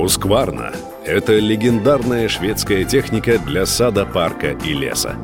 [0.00, 0.74] Husqvarna–
[1.04, 5.14] это легендарная шведская техника для сада, парка и леса.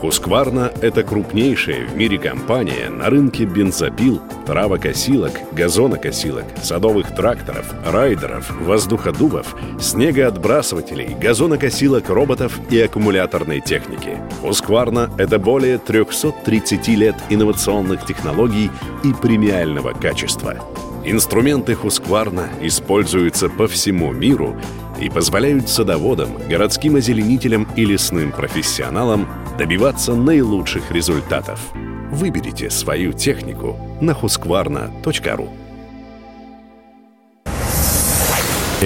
[0.00, 9.56] Husqvarna– это крупнейшая в мире компания на рынке бензопил, травокосилок, газонокосилок, садовых тракторов, райдеров, воздуходувов,
[9.80, 14.18] снегоотбрасывателей, газонокосилок, роботов и аккумуляторной техники.
[14.44, 18.70] Husqvarna– это более 330 лет инновационных технологий
[19.02, 20.54] и премиального качества.
[21.04, 24.56] Инструменты Husqvarna используются по всему миру
[25.00, 29.28] и позволяют садоводам, городским озеленителям и лесным профессионалам
[29.58, 31.58] добиваться наилучших результатов.
[32.12, 35.61] Выберите свою технику на husqvarna.ru.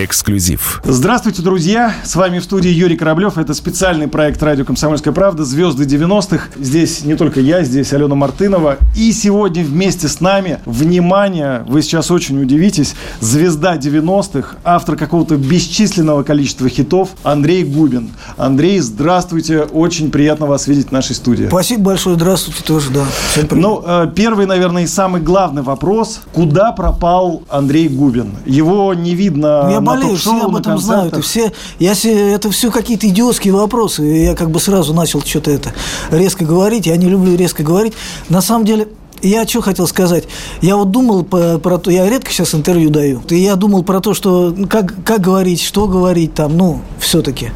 [0.05, 0.83] Эксклюзив.
[0.85, 1.95] Здравствуйте, друзья!
[2.05, 3.39] С вами в студии Юрий Кораблев.
[3.39, 5.47] Это специальный проект «Радио Комсомольская правда.
[5.47, 6.49] Звезды 90-х».
[6.57, 8.77] Здесь не только я, здесь Алена Мартынова.
[8.95, 16.25] И сегодня вместе с нами, внимание, вы сейчас очень удивитесь, звезда 90-х, автор какого-то бесчисленного
[16.25, 18.11] количества хитов Андрей Губин.
[18.37, 19.61] Андрей, здравствуйте.
[19.63, 21.47] Очень приятно вас видеть в нашей студии.
[21.47, 22.17] Спасибо большое.
[22.17, 23.07] Здравствуйте тоже, да.
[23.31, 23.63] Всем привет.
[23.63, 26.21] Ну, э, первый, наверное, и самый главный вопрос.
[26.35, 28.35] Куда пропал Андрей Губин?
[28.45, 31.17] Его не видно я болею, все об этом знают.
[31.17, 34.03] И все, я, это все какие-то идиотские вопросы.
[34.03, 35.73] Я как бы сразу начал что-то это
[36.11, 36.87] резко говорить.
[36.87, 37.95] Я не люблю резко говорить.
[38.29, 38.89] На самом деле,
[39.23, 40.25] я что хотел сказать?
[40.61, 44.01] Я вот думал по, про то, я редко сейчас интервью даю, и я думал про
[44.01, 47.51] то, что как, как говорить, что говорить там, ну, все-таки.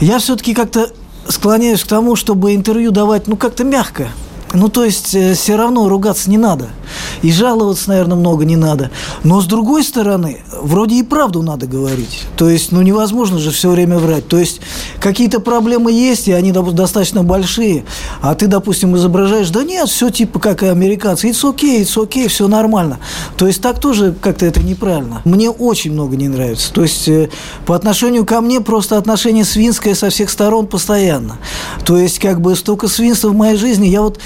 [0.00, 0.90] Я все-таки как-то
[1.28, 4.08] склоняюсь к тому, чтобы интервью давать, ну, как-то мягко.
[4.56, 6.70] Ну, то есть, э, все равно ругаться не надо.
[7.20, 8.90] И жаловаться, наверное, много не надо.
[9.22, 12.24] Но, с другой стороны, вроде и правду надо говорить.
[12.36, 14.26] То есть, ну, невозможно же все время врать.
[14.28, 14.62] То есть,
[14.98, 17.84] какие-то проблемы есть, и они достаточно большие.
[18.22, 21.28] А ты, допустим, изображаешь, да нет, все типа как и американцы.
[21.28, 22.98] It's okay, it's okay, все нормально.
[23.36, 25.20] То есть, так тоже как-то это неправильно.
[25.26, 26.72] Мне очень много не нравится.
[26.72, 27.28] То есть, э,
[27.66, 31.36] по отношению ко мне просто отношение свинское со всех сторон постоянно.
[31.84, 33.88] То есть, как бы столько свинства в моей жизни.
[33.88, 34.18] Я вот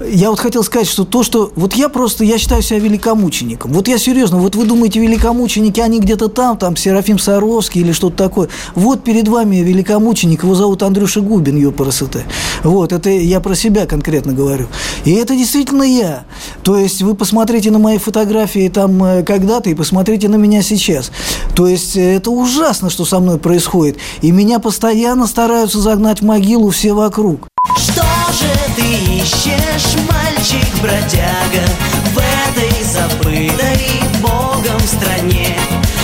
[0.00, 1.52] я вот хотел сказать, что то, что...
[1.56, 3.72] Вот я просто, я считаю себя великомучеником.
[3.72, 8.16] Вот я серьезно, вот вы думаете, великомученики, они где-то там, там, Серафим Саровский или что-то
[8.16, 8.48] такое.
[8.74, 12.18] Вот перед вами великомученик, его зовут Андрюша Губин, ЕПРСТ.
[12.62, 14.68] Вот, это я про себя конкретно говорю.
[15.04, 16.24] И это действительно я.
[16.62, 21.10] То есть вы посмотрите на мои фотографии там э, когда-то и посмотрите на меня сейчас.
[21.54, 23.98] То есть э, это ужасно, что со мной происходит.
[24.22, 27.48] И меня постоянно стараются загнать в могилу все вокруг.
[27.76, 28.02] Что
[28.32, 31.64] же ты ищешь, мальчик-бродяга,
[32.12, 35.58] в этой забытой Богом стране?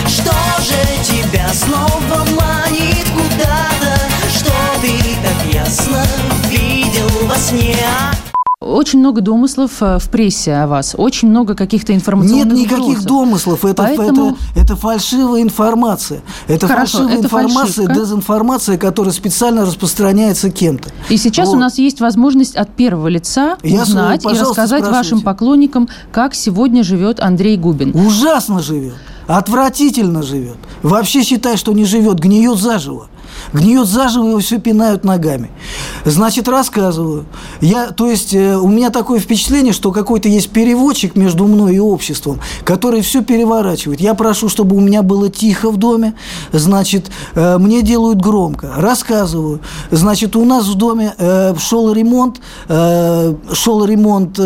[0.07, 0.33] Что
[0.63, 2.24] же тебя снова
[8.65, 13.05] Очень много домыслов э, в прессе о вас, очень много каких-то информационных Нет никаких вбросов.
[13.05, 14.37] домыслов, это, Поэтому...
[14.55, 16.23] это, это фальшивая информация.
[16.49, 17.95] Это Хорошо, фальшивая это информация, фальшивка.
[17.95, 20.91] дезинформация, которая специально распространяется кем-то.
[21.09, 21.57] И сейчас вот.
[21.57, 26.83] у нас есть возможность от первого лица Я узнать и рассказать вашим поклонникам, как сегодня
[26.83, 27.95] живет Андрей Губин.
[27.95, 28.95] Ужасно живет.
[29.27, 30.57] Отвратительно живет.
[30.83, 33.09] Вообще считай, что не живет, гниет заживо.
[33.53, 35.51] Гниет заживо, его все пинают ногами.
[36.05, 37.27] Значит, рассказываю.
[37.61, 41.79] Я, то есть, э, у меня такое впечатление, что какой-то есть переводчик между мной и
[41.79, 44.01] обществом, который все переворачивает.
[44.01, 46.15] Я прошу, чтобы у меня было тихо в доме.
[46.53, 48.73] Значит, э, мне делают громко.
[48.77, 49.61] Рассказываю.
[49.91, 54.39] Значит, у нас в доме э, шел ремонт, шел ремонт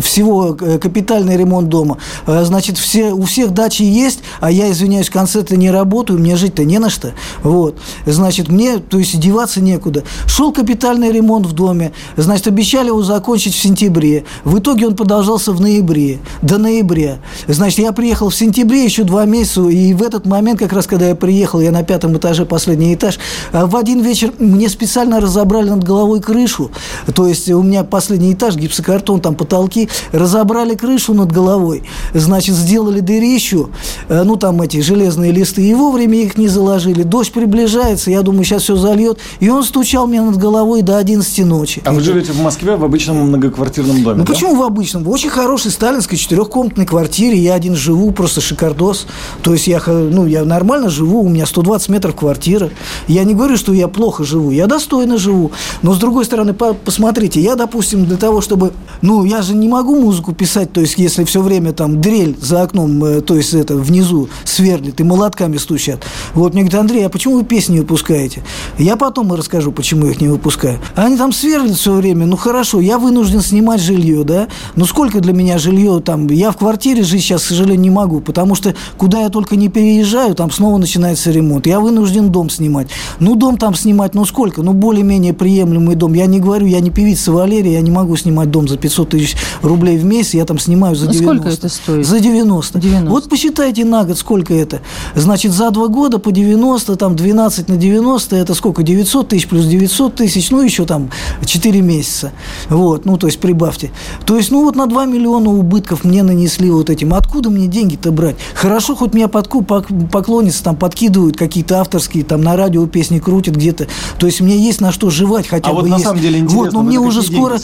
[0.00, 1.98] всего, капитальный ремонт дома.
[2.26, 6.64] Значит, все, у всех дачи есть, а я, извиняюсь, в конце-то не работаю, мне жить-то
[6.64, 7.12] не на что.
[7.42, 10.04] Вот значит, мне, то есть, деваться некуда.
[10.26, 14.24] Шел капитальный ремонт в доме, значит, обещали его закончить в сентябре.
[14.44, 17.18] В итоге он продолжался в ноябре, до ноября.
[17.46, 21.08] Значит, я приехал в сентябре, еще два месяца, и в этот момент, как раз, когда
[21.08, 23.18] я приехал, я на пятом этаже, последний этаж,
[23.52, 26.70] а в один вечер мне специально разобрали над головой крышу,
[27.14, 31.82] то есть, у меня последний этаж, гипсокартон, там потолки, разобрали крышу над головой,
[32.14, 33.70] значит, сделали дырищу,
[34.08, 37.02] э, ну, там эти железные листы, и вовремя их не заложили.
[37.02, 39.18] Дождь приближается, собирается, я думаю, сейчас все зальет.
[39.40, 41.82] И он стучал мне над головой до 11 ночи.
[41.84, 44.32] А вы живете в Москве в обычном многоквартирном доме, Ну, да?
[44.32, 45.04] почему в обычном?
[45.04, 47.38] В очень хорошей сталинской четырехкомнатной квартире.
[47.38, 49.06] Я один живу, просто шикардос.
[49.42, 52.70] То есть, я, ну, я нормально живу, у меня 120 метров квартира.
[53.08, 55.50] Я не говорю, что я плохо живу, я достойно живу.
[55.82, 58.72] Но, с другой стороны, по посмотрите, я, допустим, для того, чтобы...
[59.00, 62.62] Ну, я же не могу музыку писать, то есть, если все время там дрель за
[62.62, 66.02] окном, э, то есть, это внизу сверлит и молотками стучат.
[66.34, 68.42] Вот мне говорит, Андрей, а почему вы песни не выпускаете.
[68.78, 70.78] Я потом расскажу, почему я их не выпускаю.
[70.94, 75.32] Они там сверлят все время, ну хорошо, я вынужден снимать жилье, да, ну сколько для
[75.32, 79.20] меня жилье там, я в квартире жить сейчас, к сожалению, не могу, потому что куда
[79.20, 81.66] я только не переезжаю, там снова начинается ремонт.
[81.66, 82.88] Я вынужден дом снимать.
[83.18, 84.62] Ну, дом там снимать, ну сколько?
[84.62, 86.14] Ну, более-менее приемлемый дом.
[86.14, 89.36] Я не говорю, я не певица Валерия, я не могу снимать дом за 500 тысяч
[89.62, 91.22] рублей в месяц, я там снимаю за 90.
[91.22, 92.06] Ну, сколько это стоит?
[92.06, 92.78] За 90.
[92.78, 93.10] 90.
[93.10, 94.80] Вот посчитайте на год, сколько это.
[95.14, 98.82] Значит, за два года по 90, там 12 на 90, это сколько?
[98.82, 101.10] 900 тысяч плюс 900 тысяч, ну, еще там
[101.44, 102.32] 4 месяца.
[102.68, 103.90] Вот, ну, то есть прибавьте.
[104.26, 107.14] То есть, ну, вот на 2 миллиона убытков мне нанесли вот этим.
[107.14, 108.36] Откуда мне деньги-то брать?
[108.54, 113.86] Хорошо, хоть меня подку, поклонницы там подкидывают какие-то авторские, там на радио песни крутят где-то.
[114.18, 115.98] То есть, мне есть на что жевать хотя а бы вот есть.
[115.98, 117.58] на самом деле интересно, вот, но мне уже скоро...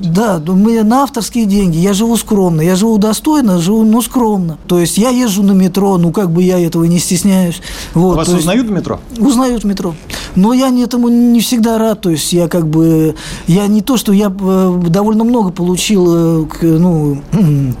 [0.00, 1.78] Да, мне на авторские деньги.
[1.78, 2.60] Я живу скромно.
[2.60, 4.58] Я живу достойно, живу, ну, скромно.
[4.66, 7.60] То есть, я езжу на метро, ну, как бы я этого не стесняюсь.
[7.94, 9.00] Вот, а Вас узнают в метро?
[9.18, 9.94] Узнают в метро.
[10.34, 12.00] Но я этому не всегда рад.
[12.02, 13.14] То есть, я как бы...
[13.46, 17.18] Я не то, что я э, довольно много получил, э, ну,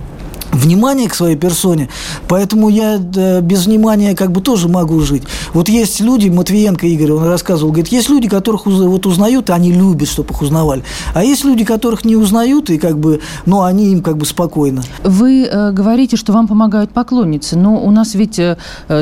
[0.56, 1.88] внимание к своей персоне,
[2.28, 5.22] поэтому я без внимания как бы тоже могу жить.
[5.52, 9.72] Вот есть люди, Матвиенко Игорь, он рассказывал, говорит, есть люди, которых вот узнают, и они
[9.72, 10.82] любят, чтобы их узнавали.
[11.14, 14.82] А есть люди, которых не узнают, и как бы, ну, они им как бы спокойно.
[15.04, 18.56] Вы э, говорите, что вам помогают поклонницы, но у нас ведь э,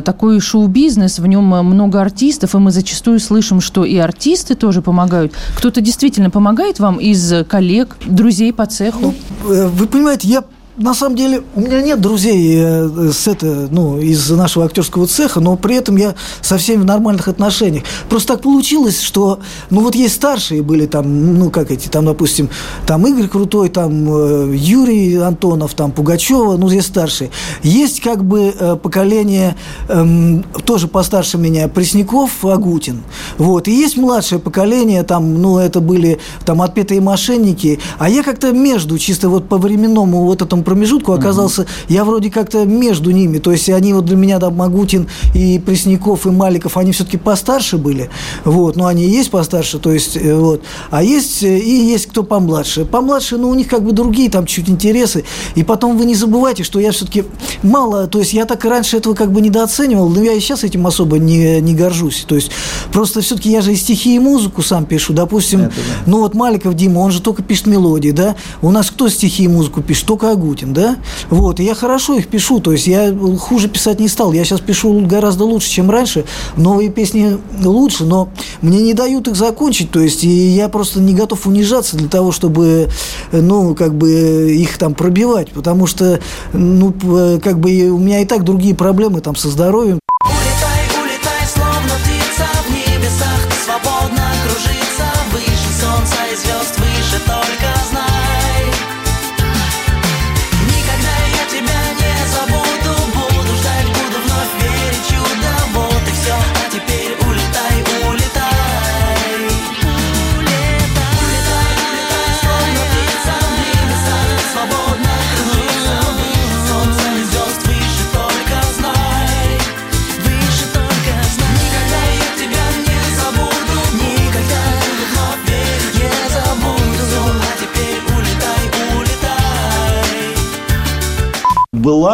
[0.05, 5.33] такой шоу-бизнес, в нем много артистов, и мы зачастую слышим, что и артисты тоже помогают.
[5.57, 9.15] Кто-то действительно помогает вам из коллег, друзей по цеху?
[9.45, 10.45] Ну, э, вы понимаете, я
[10.77, 15.39] на самом деле, у меня нет друзей э, с это, ну, из нашего актерского цеха,
[15.39, 17.85] но при этом я со всеми в нормальных отношениях.
[18.09, 19.39] Просто так получилось, что,
[19.71, 22.49] ну, вот есть старшие были там, ну, как эти, там, допустим,
[22.87, 27.31] там Игорь Крутой, там э, Юрий Антонов, там Пугачева, ну, есть старшие.
[27.63, 29.55] Есть как бы э, поколение
[29.89, 33.05] эм, тоже постарше меня, Пресняков, Агутин.
[33.39, 33.69] Вот.
[33.69, 38.99] И есть младшее поколение, там, ну, это были там отпетые мошенники, а я как-то между,
[38.99, 41.69] чисто вот по временному вот этому промежутку оказался, угу.
[41.89, 43.39] я вроде как-то между ними.
[43.39, 47.79] То есть они вот для меня, там, Магутин и Пресняков, и Маликов, они все-таки постарше
[47.79, 48.11] были.
[48.45, 50.63] Вот, но они и есть постарше, то есть, э, вот.
[50.91, 52.85] А есть, э, и есть кто помладше.
[52.85, 55.25] Помладше, ну, у них как бы другие там чуть интересы.
[55.55, 57.25] И потом вы не забывайте, что я все-таки
[57.63, 60.65] мало, то есть я так и раньше этого как бы недооценивал, но я и сейчас
[60.65, 62.25] этим особо не, не горжусь.
[62.27, 62.51] То есть
[62.93, 65.13] просто все-таки я же и стихи, и музыку сам пишу.
[65.13, 66.03] Допустим, Это, да.
[66.07, 68.37] ну вот Маликов Дима, он же только пишет мелодии, да?
[68.63, 70.07] У нас кто стихи и музыку пишет?
[70.07, 70.54] Только Агутин.
[70.55, 70.99] Путин, да?
[71.31, 74.33] Вот, и я хорошо их пишу, то есть я хуже писать не стал.
[74.33, 76.25] Я сейчас пишу гораздо лучше, чем раньше.
[76.57, 78.29] Новые песни лучше, но
[78.63, 82.31] мне не дают их закончить, то есть и я просто не готов унижаться для того,
[82.31, 82.89] чтобы,
[83.33, 86.21] ну, как бы их там пробивать, потому что,
[86.53, 86.95] ну,
[87.43, 89.99] как бы у меня и так другие проблемы там со здоровьем.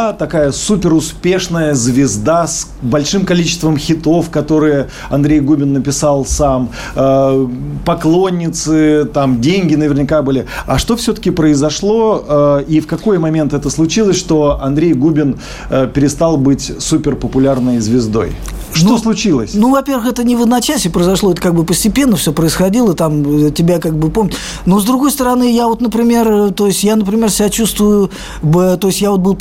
[0.00, 7.49] Была такая супер успешная звезда с большим количеством хитов, которые Андрей Губин написал сам, э,
[7.85, 10.47] поклонницы, там деньги наверняка были.
[10.66, 15.38] А что все-таки произошло э, и в какой момент это случилось, что Андрей Губин
[15.69, 18.33] э, перестал быть супер популярной звездой?
[18.73, 19.50] Что ну, случилось?
[19.54, 23.80] Ну, во-первых, это не в одночасье произошло, это как бы постепенно все происходило, там тебя
[23.80, 24.35] как бы помнят.
[24.64, 28.11] Но с другой стороны, я вот, например, то есть я, например, себя чувствую,
[28.42, 29.35] то есть я вот был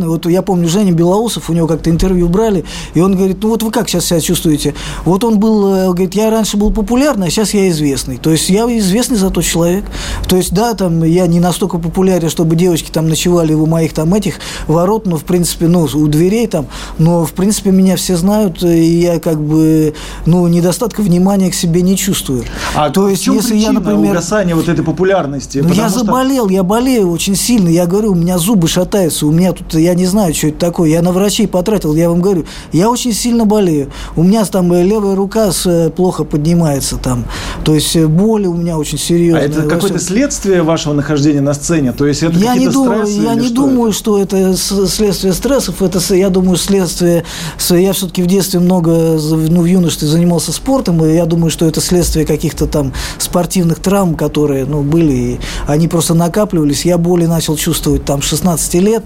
[0.00, 2.64] популярный, вот я помню Женя Белоусов, у него как-то интервью брали,
[2.94, 4.74] и он говорит, ну вот вы как сейчас себя чувствуете?
[5.04, 8.16] Вот он был, э, говорит, я раньше был популярный, а сейчас я известный.
[8.16, 9.84] То есть я известный зато человек.
[10.28, 14.14] То есть, да, там я не настолько популярен, чтобы девочки там ночевали у моих там
[14.14, 16.66] этих ворот, но в принципе, ну, у дверей там,
[16.98, 19.94] но в принципе меня все знают, и я как бы,
[20.26, 22.44] ну, недостатка внимания к себе не чувствую.
[22.74, 24.10] А то есть, если я, например...
[24.12, 25.58] угасания вот этой популярности?
[25.58, 26.00] Ну, я что...
[26.00, 27.68] заболел, я болею очень сильно.
[27.68, 30.90] Я говорю, у меня зубы шатаются, у меня тут, я не знаю, что это такое.
[30.90, 33.90] Я на врачей потратил, я вам говорю, я очень сильно болею.
[34.16, 37.24] У меня там левая рука с, плохо поднимается там.
[37.64, 39.44] То есть э, боли у меня очень серьезные.
[39.44, 41.92] А это какое-то следствие вашего нахождения на сцене?
[41.92, 43.98] То есть это я не думаю, Я не думаю, это?
[43.98, 45.82] что это следствие стрессов.
[45.82, 47.24] Это, я думаю, следствие...
[47.68, 51.80] Я все-таки в детстве много ну, в юношестве занимался спортом, и я думаю, что это
[51.80, 56.84] следствие каких-то там спортивных травм, которые ну, были, и они просто накапливались.
[56.84, 59.04] Я боли начал чувствовать там 16 лет,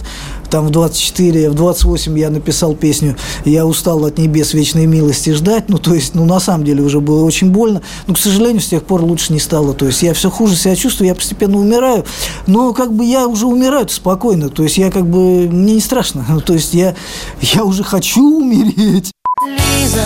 [0.54, 5.68] там в 24, в 28 я написал песню «Я устал от небес вечной милости ждать».
[5.68, 7.82] Ну, то есть, ну, на самом деле уже было очень больно.
[8.06, 9.75] Но, к сожалению, с тех пор лучше не стало.
[9.75, 12.04] То есть, я все хуже себя чувствую, я постепенно умираю.
[12.46, 14.49] Но, как бы, я уже умираю спокойно.
[14.49, 16.25] То есть, я как бы, мне не страшно.
[16.46, 16.94] То есть, я,
[17.40, 19.11] я уже хочу умереть.
[19.44, 20.04] Лиза,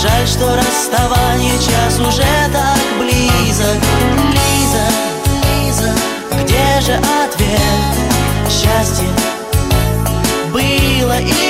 [0.00, 3.76] жаль, что расставание час уже так близок,
[4.32, 4.86] Лиза,
[5.44, 5.92] Лиза,
[6.42, 7.60] где же ответ?
[8.48, 9.08] Счастье
[10.52, 11.49] было и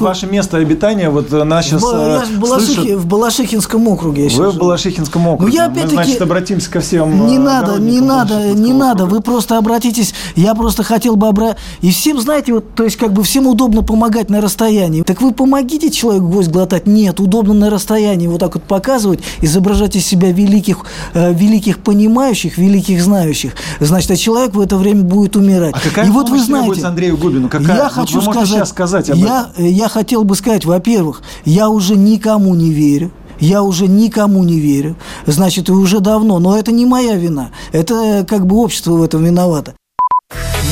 [0.00, 2.98] Ваше место обитания, вот э, нас сейчас В, Балашихе- слышат.
[2.98, 4.26] в Балашихинском округе.
[4.26, 5.52] я Вы в Балашихинском округе.
[5.52, 9.06] Ну, я Мы, значит, обратимся ко всем Не э, надо, не надо, не надо.
[9.06, 10.14] Вы просто обратитесь.
[10.36, 11.56] Я просто хотел бы обра...
[11.80, 15.02] И всем, знаете, вот, то есть, как бы всем удобно помогать на расстоянии.
[15.02, 16.86] Так вы помогите человеку гость глотать?
[16.86, 22.58] Нет, удобно на расстоянии вот так вот показывать, изображать из себя великих, э, великих понимающих,
[22.58, 23.52] великих знающих.
[23.80, 25.74] Значит, а человек в это время будет умирать.
[25.74, 27.48] А какая И вот вы знаете, Андрею Губину?
[27.48, 27.76] Какая?
[27.76, 31.68] Я Вот хочу сказать, сейчас сказать об я, э, я хотел бы сказать, во-первых, я
[31.68, 33.10] уже никому не верю.
[33.38, 34.96] Я уже никому не верю.
[35.26, 36.38] Значит, и уже давно.
[36.38, 37.50] Но это не моя вина.
[37.72, 39.74] Это как бы общество в этом виновато.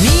[0.03, 0.18] Милая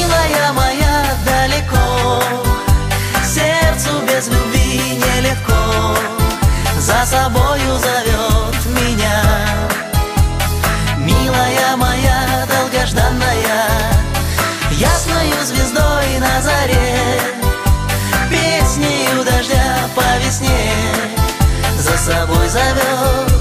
[22.19, 23.31] собой зовет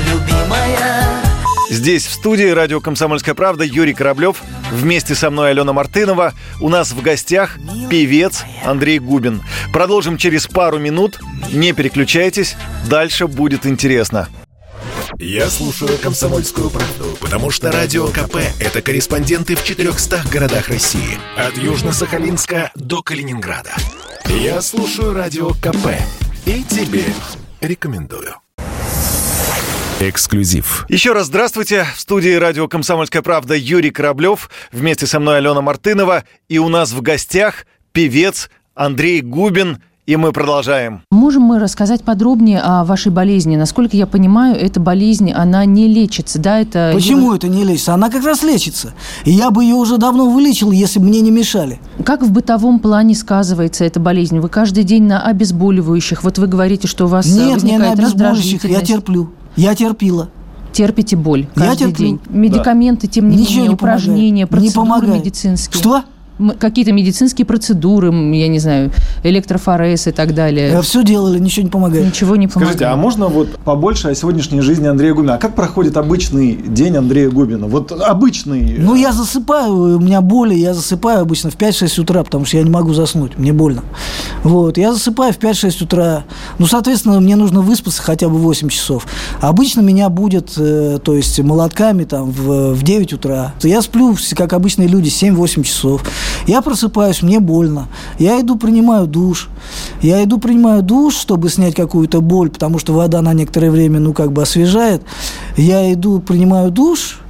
[0.00, 1.22] любимая.
[1.70, 4.42] Здесь, в студии радио «Комсомольская правда» Юрий Кораблев.
[4.70, 6.34] Вместе со мной Алена Мартынова.
[6.60, 7.58] У нас в гостях
[7.88, 9.42] певец Андрей Губин.
[9.72, 11.20] Продолжим через пару минут.
[11.52, 12.56] Не переключайтесь.
[12.88, 14.28] Дальше будет интересно.
[15.18, 21.18] Я слушаю «Комсомольскую правду», потому что «Радио КП»— это корреспонденты в 400 городах России.
[21.36, 23.74] От Южно-Сахалинска до Калининграда.
[24.26, 25.96] Я слушаю «Радио КП»
[26.44, 27.04] и тебе
[27.60, 28.34] рекомендую.
[30.00, 30.86] Эксклюзив.
[30.88, 31.84] Еще раз здравствуйте.
[31.96, 34.48] В студии радио «Комсомольская правда» Юрий Кораблев.
[34.70, 36.22] Вместе со мной Алена Мартынова.
[36.48, 39.82] И у нас в гостях певец Андрей Губин.
[40.08, 41.02] И мы продолжаем.
[41.10, 43.56] Можем мы рассказать подробнее о вашей болезни?
[43.56, 46.60] Насколько я понимаю, эта болезнь, она не лечится, да?
[46.60, 47.92] Это Почему это не лечится?
[47.92, 48.94] Она как раз лечится.
[49.26, 51.78] И я бы ее уже давно вылечил, если бы мне не мешали.
[52.06, 54.38] Как в бытовом плане сказывается эта болезнь?
[54.38, 56.24] Вы каждый день на обезболивающих.
[56.24, 58.64] Вот вы говорите, что у вас э, Нет, не на обезболивающих.
[58.64, 59.34] Я терплю.
[59.56, 60.30] Я терпила.
[60.72, 62.06] Терпите боль Я каждый терплю.
[62.06, 62.20] день.
[62.30, 64.62] Медикаменты, тем не Ничего менее, не упражнения, помогает.
[64.62, 65.24] Не процедуры помогает.
[65.26, 65.78] медицинские.
[65.78, 66.02] Что?
[66.58, 68.92] Какие-то медицинские процедуры, я не знаю,
[69.22, 70.80] электрофорез и так далее.
[70.82, 72.06] Все делали, ничего не помогает.
[72.06, 72.76] Ничего не помогает.
[72.76, 75.34] Скажите, а можно вот побольше о сегодняшней жизни Андрея Губина?
[75.34, 77.66] А как проходит обычный день Андрея Губина?
[77.66, 78.76] Вот обычный.
[78.78, 82.62] Ну, я засыпаю, у меня боли, я засыпаю обычно в 5-6 утра, потому что я
[82.62, 83.82] не могу заснуть, мне больно.
[84.42, 86.24] Вот, я засыпаю в 5-6 утра.
[86.58, 89.06] Ну, соответственно, мне нужно выспаться хотя бы 8 часов.
[89.40, 93.54] Обычно меня будет, э, то есть, молотками там в, в 9 утра.
[93.62, 96.02] Я сплю, как обычные люди, 7-8 часов.
[96.46, 97.88] Я просыпаюсь, мне больно.
[98.18, 99.48] Я иду, принимаю душ.
[100.00, 104.12] Я иду, принимаю душ, чтобы снять какую-то боль, потому что вода на некоторое время, ну,
[104.12, 105.02] как бы освежает.
[105.56, 107.20] Я иду, принимаю душ,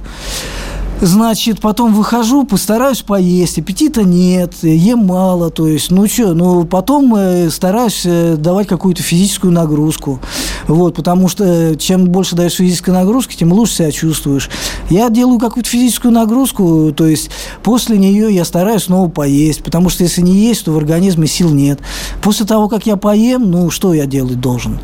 [1.01, 7.15] Значит, потом выхожу, постараюсь поесть, аппетита нет, ем мало, то есть, ну что, ну потом
[7.15, 10.19] э, стараюсь э, давать какую-то физическую нагрузку,
[10.67, 14.49] вот, потому что э, чем больше даешь физической нагрузки, тем лучше себя чувствуешь.
[14.89, 17.29] Я делаю какую-то физическую нагрузку, то есть
[17.63, 21.49] после нее я стараюсь снова поесть, потому что если не есть, то в организме сил
[21.49, 21.79] нет.
[22.21, 24.79] После того, как я поем, ну что я делать должен?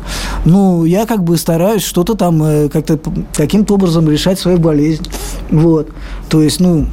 [0.46, 2.98] Ну, я как бы стараюсь что-то там как-то
[3.34, 5.06] каким-то образом решать свою болезнь,
[5.50, 5.90] вот.
[6.28, 6.86] То есть, ну,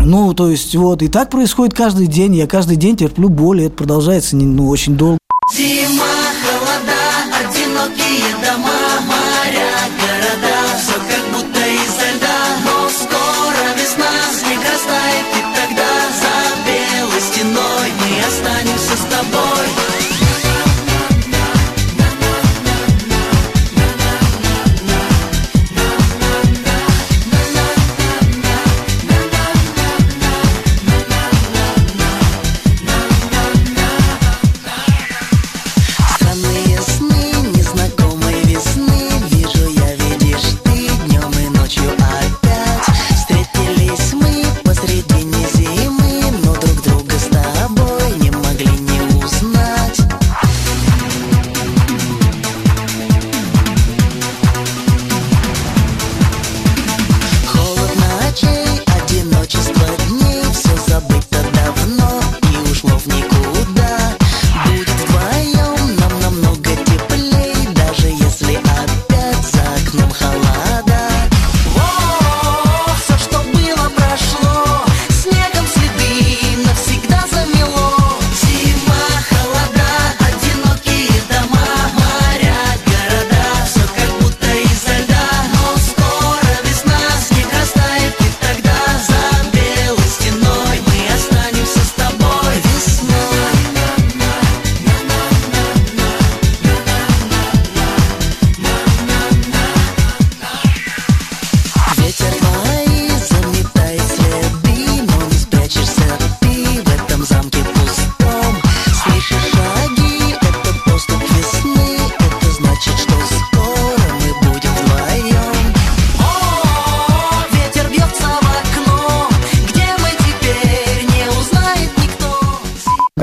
[0.00, 2.34] ну, то есть, вот, и так происходит каждый день.
[2.34, 5.18] Я каждый день терплю боль, и это продолжается ну, очень долго.
[5.54, 6.05] Зима,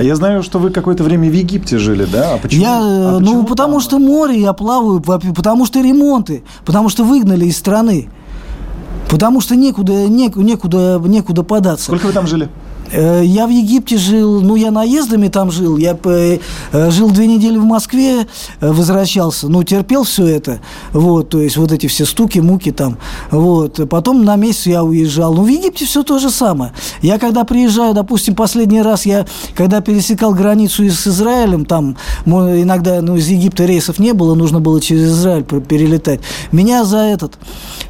[0.03, 2.35] я знаю, что вы какое-то время в Египте жили, да?
[2.35, 2.61] А почему?
[2.61, 3.81] Я, а э, почему ну, потому там?
[3.81, 8.09] что море, я плаваю, потому что ремонты, потому что выгнали из страны.
[9.09, 11.85] Потому что некуда, неку- некуда, некуда податься.
[11.85, 12.49] Сколько вы там жили?
[12.93, 15.77] Э, Я в Египте жил, ну, я наездами там жил.
[15.77, 16.39] Я э,
[16.71, 18.27] э, жил две недели в Москве,
[18.61, 20.59] возвращался, ну, терпел все это.
[20.91, 22.97] Вот, то есть вот эти все стуки, муки там.
[23.31, 23.79] Вот.
[23.89, 25.33] Потом на месяц я уезжал.
[25.33, 26.73] Ну, в Египте все то же самое.
[27.01, 33.15] Я когда приезжаю, допустим, последний раз я, когда пересекал границу с Израилем, там иногда, ну,
[33.15, 36.19] из Египта рейсов не было, нужно было через Израиль перелетать.
[36.51, 37.33] Меня за этот,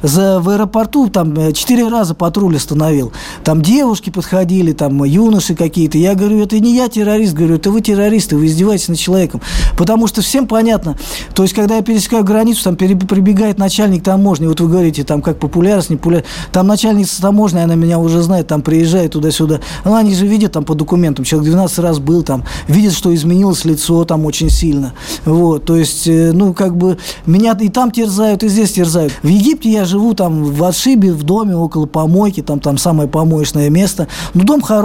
[0.02, 3.12] за, в аэропорту там четыре раза патруль остановил.
[3.42, 5.98] Там девушки подходили, там юноши какие-то.
[5.98, 9.40] Я говорю, это не я террорист, говорю, это вы террористы, вы издеваетесь над человеком.
[9.76, 10.96] Потому что всем понятно,
[11.34, 15.38] то есть, когда я пересекаю границу, там прибегает начальник таможни, вот вы говорите, там как
[15.38, 19.60] популярность, не популярность, там начальница таможни, она меня уже знает, там приезжает туда-сюда.
[19.84, 23.64] Ну, они же видят там по документам, человек 12 раз был там, видят, что изменилось
[23.64, 24.92] лицо там очень сильно.
[25.24, 29.12] Вот, то есть, э, ну, как бы, меня и там терзают, и здесь терзают.
[29.22, 33.70] В Египте я живу там в отшибе, в доме, около помойки, там, там самое помоечное
[33.70, 34.08] место.
[34.34, 34.83] Ну, дом хороший,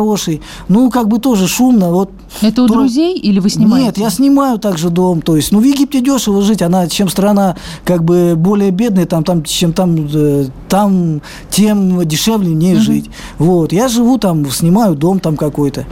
[0.67, 2.12] ну, как бы тоже шумно, вот.
[2.41, 3.88] Это у То- друзей или вы снимаете?
[3.88, 5.21] Нет, я снимаю также дом.
[5.21, 6.62] То есть, ну, в Египте дешево жить.
[6.62, 12.53] Она, чем страна как бы более бедная, там, там, чем там, э, там, тем дешевле
[12.53, 13.09] не жить.
[13.38, 13.73] Вот.
[13.73, 15.85] Я живу там, снимаю дом там какой-то.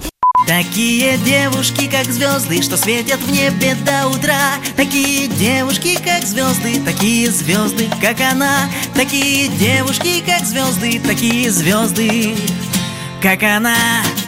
[0.46, 7.30] Такие девушки, как звезды, что светят в небе до утра Такие девушки, как звезды, такие
[7.32, 12.36] звезды, как она Такие девушки, как звезды, такие звезды,
[13.22, 14.27] как она По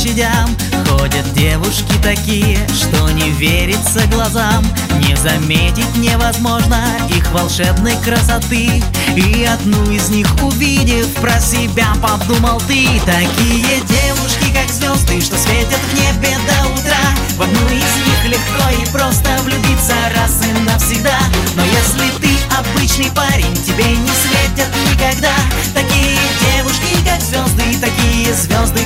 [0.00, 0.56] площадям.
[0.88, 4.64] Ходят девушки такие, что не верится глазам.
[5.06, 8.82] Не заметить невозможно их волшебной красоты.
[9.16, 15.80] И одну из них увидев, про себя подумал ты Такие девушки, как звезды, что светят
[15.90, 16.96] в небе до утра
[17.36, 21.18] В одну из них легко и просто влюбиться раз и навсегда.
[21.56, 25.34] Но если ты обычный парень, тебе не светят никогда.
[25.74, 26.16] Такие
[26.56, 28.79] девушки, как звезды, такие звезды,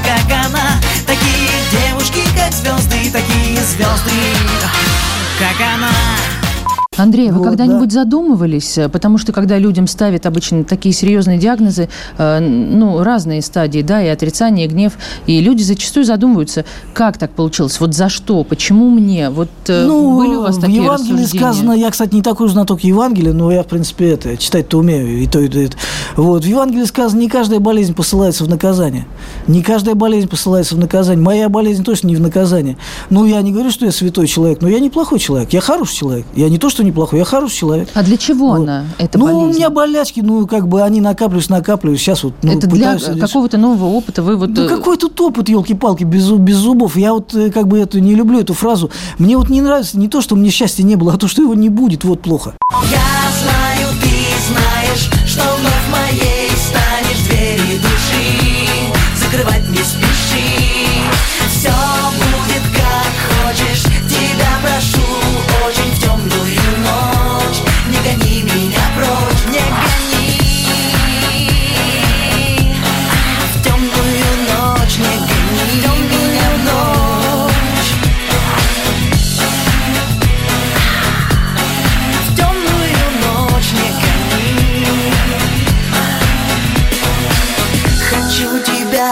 [7.04, 11.88] Андрей, вы Вот, когда-нибудь задумывались, э, потому что когда людям ставят обычно такие серьезные диагнозы,
[12.18, 14.94] э, ну, разные стадии, да, и отрицание, и гнев,
[15.26, 20.16] и люди зачастую задумываются, как так получилось, вот за что, почему мне, вот э, Ну,
[20.16, 21.40] были у вас в такие Евангелии рассуждения?
[21.40, 25.26] сказано, я, кстати, не такой знаток Евангелия, но я, в принципе, это, читать-то умею, и
[25.26, 25.76] то, и то, и то.
[26.16, 29.06] Вот, в Евангелии сказано, не каждая болезнь посылается в наказание.
[29.46, 31.22] Не каждая болезнь посылается в наказание.
[31.22, 32.76] Моя болезнь точно не в наказание.
[33.10, 35.52] Ну, я не говорю, что я святой человек, но я неплохой человек.
[35.52, 36.26] Я хороший человек.
[36.34, 37.88] Я не то, что неплохой, я хороший человек.
[37.94, 38.60] А для чего Вот.
[38.60, 39.42] она, эта ну, болезнь?
[39.42, 42.04] у меня болячки, ну, как бы они накапливаются, накапливаются.
[42.04, 43.18] Сейчас вот, ну, Это для решить.
[43.18, 44.50] какого-то нового опыта вы вот...
[44.50, 46.96] Ну, э, какой тут опыт, елки-палки, без, без зубов.
[46.96, 48.90] Я вот э, как бы эту не люблю эту фразу.
[49.18, 51.54] Мне вот не нравится не то, что мне счастья не было, а то, что его
[51.54, 52.54] не будет, вот плохо.
[52.72, 52.98] Я
[53.42, 54.08] знаю, ты
[54.48, 56.33] знаешь, что вновь моей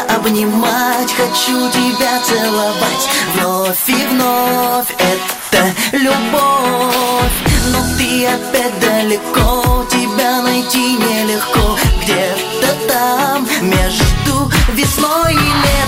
[0.01, 4.89] обнимать, хочу тебя целовать Вновь и вновь.
[4.99, 7.33] Это любовь.
[7.71, 11.77] Но ты опять далеко, тебя найти нелегко.
[12.03, 15.82] Где-то там, между весной и летом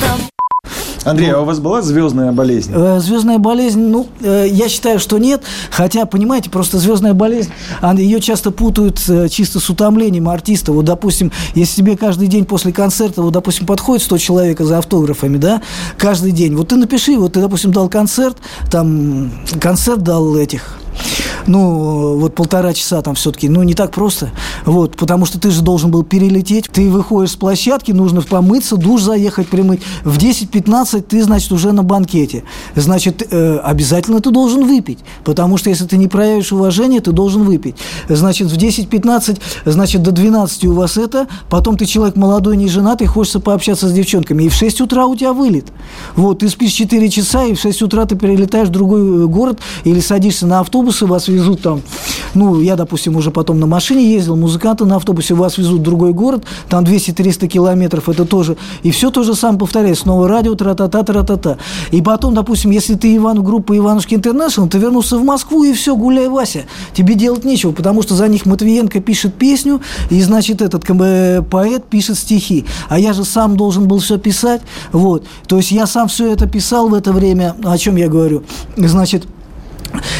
[1.04, 2.72] Андрей, а у вас была звездная болезнь?
[2.74, 5.42] Э, Звездная болезнь, ну, э, я считаю, что нет.
[5.70, 7.50] Хотя, понимаете, просто звездная болезнь,
[7.96, 10.72] ее часто путают э, чисто с утомлением артиста.
[10.72, 15.36] Вот, допустим, если тебе каждый день после концерта, вот, допустим, подходит 100 человек за автографами,
[15.36, 15.60] да,
[15.98, 16.56] каждый день.
[16.56, 18.38] Вот ты напиши, вот ты, допустим, дал концерт,
[18.70, 20.78] там, концерт дал этих
[21.46, 24.30] ну, вот полтора часа там все-таки, ну, не так просто,
[24.64, 29.02] вот, потому что ты же должен был перелететь, ты выходишь с площадки, нужно помыться, душ
[29.02, 34.98] заехать, примыть, в 10-15 ты, значит, уже на банкете, значит, э, обязательно ты должен выпить,
[35.24, 37.76] потому что если ты не проявишь уважение, ты должен выпить,
[38.08, 43.06] значит, в 10-15, значит, до 12 у вас это, потом ты человек молодой, не женатый,
[43.06, 45.66] хочется пообщаться с девчонками, и в 6 утра у тебя вылет,
[46.16, 49.60] вот, ты спишь 4 часа, и в 6 утра ты перелетаешь в другой э, город
[49.84, 51.82] или садишься на автобус, и вас везут там,
[52.34, 56.12] ну, я, допустим, уже потом на машине ездил, музыканты на автобусе, вас везут в другой
[56.12, 61.02] город, там 200-300 километров, это тоже, и все то же самое повторяется, снова радио, тра-та-та,
[61.02, 61.58] тра-та-та.
[61.90, 65.96] И потом, допустим, если ты Иван, группа Иванушки Интернешнл, ты вернулся в Москву, и все,
[65.96, 66.64] гуляй, Вася.
[66.92, 71.84] Тебе делать нечего, потому что за них Матвиенко пишет песню, и, значит, этот э, поэт
[71.84, 72.64] пишет стихи.
[72.88, 75.24] А я же сам должен был все писать, вот.
[75.46, 78.42] То есть я сам все это писал в это время, о чем я говорю.
[78.76, 79.26] Значит,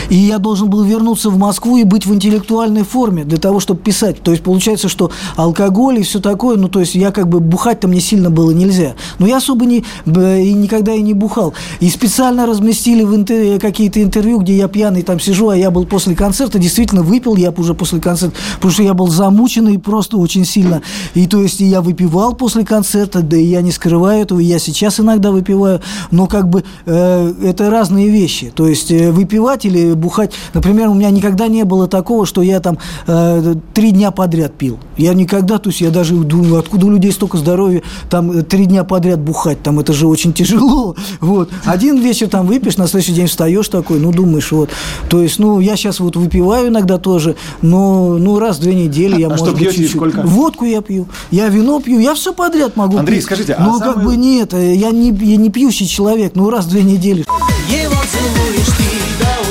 [0.09, 3.81] и я должен был вернуться в Москву и быть в интеллектуальной форме для того, чтобы
[3.81, 4.23] писать.
[4.23, 7.89] То есть получается, что алкоголь и все такое, ну то есть я как бы бухать-то
[7.89, 8.95] мне сильно было нельзя.
[9.19, 11.55] Но я особо не, и никогда и не бухал.
[11.81, 13.61] И специально разместили в интер...
[13.61, 17.51] какие-то интервью, где я пьяный там сижу, а я был после концерта, действительно выпил я
[17.57, 20.83] уже после концерта, потому что я был замученный просто очень сильно.
[21.15, 25.01] И то есть я выпивал после концерта, да и я не скрываю этого, я сейчас
[25.01, 28.53] иногда выпиваю, но как бы э, это разные вещи.
[28.55, 30.33] То есть э, выпивать бухать или бухать.
[30.53, 34.79] Например, у меня никогда не было такого, что я там э, три дня подряд пил.
[34.97, 38.67] Я никогда, то есть я даже думаю, откуда у людей столько здоровья, там э, три
[38.67, 40.95] дня подряд бухать, там это же очень тяжело.
[41.21, 41.51] Вот.
[41.65, 44.71] Один вечер там выпьешь, на следующий день встаешь такой, ну, думаешь, вот.
[45.09, 49.19] То есть, ну, я сейчас вот выпиваю иногда тоже, но, ну, раз в две недели
[49.21, 49.97] я, а может что пьете чуть-чуть.
[49.97, 50.23] сколько?
[50.23, 53.25] Водку я пью, я вино пью, я все подряд могу Андрей, пить.
[53.25, 56.67] скажите, а Ну, как самый- бы нет, я не, я не пьющий человек, ну, раз
[56.67, 57.21] в две недели.
[57.21, 58.84] Его целуешь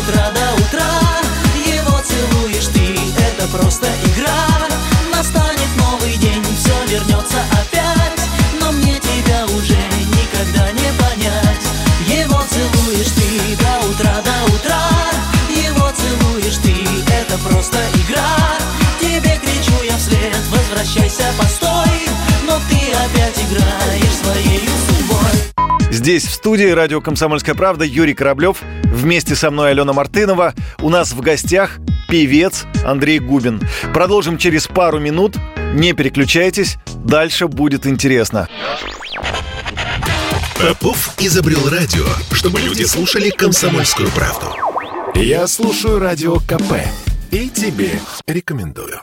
[0.03, 0.89] утра, до утра.
[1.65, 4.67] Его целуешь ты, это просто игра.
[5.15, 8.21] Настанет новый день, все вернется опять.
[8.59, 9.77] Но мне тебя уже
[10.17, 11.65] никогда не понять.
[12.07, 14.81] Его целуешь ты до утра, до утра.
[15.49, 16.73] Его целуешь ты,
[17.13, 18.37] это просто игра.
[18.99, 21.42] Тебе кричу я вслед, возвращайся, постой
[26.03, 28.61] Здесь, в студии радио «Комсомольская правда» Юрий Кораблев.
[28.83, 30.53] Вместе со мной Алена Мартынова.
[30.81, 31.77] У нас в гостях
[32.09, 33.61] певец Андрей Губин.
[33.93, 35.37] Продолжим через пару минут.
[35.73, 38.49] Не переключайтесь, дальше будет интересно.
[40.59, 44.53] Попов изобрел радио, чтобы люди слушали комсомольскую правду.
[45.15, 46.81] Я слушаю радио КП
[47.31, 47.91] и тебе
[48.27, 48.99] рекомендую.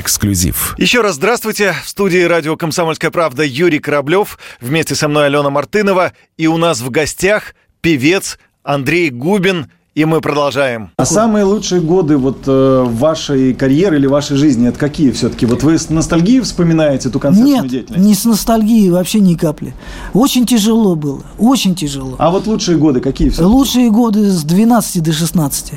[0.00, 0.74] Эксклюзив.
[0.76, 1.74] Еще раз здравствуйте.
[1.84, 4.38] В студии радио «Комсомольская правда» Юрий Кораблев.
[4.60, 6.12] Вместе со мной Алена Мартынова.
[6.36, 9.70] И у нас в гостях певец Андрей Губин.
[9.94, 10.90] И мы продолжаем.
[10.96, 15.46] А самые лучшие годы вот э, вашей карьеры или вашей жизни, это какие все-таки?
[15.46, 18.04] Вот вы с ностальгией вспоминаете эту концертную Нет, деятельность?
[18.04, 19.72] не с ностальгией, вообще ни капли.
[20.12, 22.16] Очень тяжело было, очень тяжело.
[22.18, 23.44] А вот лучшие годы какие все?
[23.44, 25.74] Лучшие годы с 12 до 16.